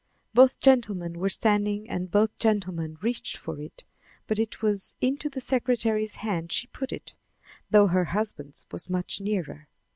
[0.33, 3.83] Both gentlemen were standing and both gentlemen reached for it;
[4.25, 7.13] but it was into the secretary's hand she put it,
[7.69, 9.67] though her husband's was much the nearer.